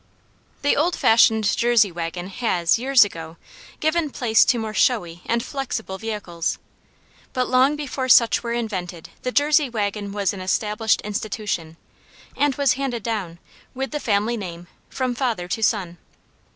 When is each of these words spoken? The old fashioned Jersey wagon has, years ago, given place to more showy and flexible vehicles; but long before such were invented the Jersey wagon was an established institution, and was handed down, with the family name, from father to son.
The 0.63 0.75
old 0.75 0.95
fashioned 0.95 1.55
Jersey 1.55 1.91
wagon 1.91 2.25
has, 2.25 2.79
years 2.79 3.05
ago, 3.05 3.37
given 3.79 4.09
place 4.09 4.43
to 4.45 4.57
more 4.57 4.73
showy 4.73 5.21
and 5.27 5.43
flexible 5.43 5.99
vehicles; 5.99 6.57
but 7.33 7.47
long 7.47 7.75
before 7.75 8.09
such 8.09 8.41
were 8.41 8.51
invented 8.53 9.09
the 9.21 9.31
Jersey 9.31 9.69
wagon 9.69 10.11
was 10.11 10.33
an 10.33 10.41
established 10.41 11.01
institution, 11.01 11.77
and 12.35 12.55
was 12.55 12.73
handed 12.73 13.03
down, 13.03 13.37
with 13.75 13.91
the 13.91 13.99
family 13.99 14.37
name, 14.37 14.65
from 14.89 15.13
father 15.13 15.47
to 15.49 15.61
son. 15.61 15.99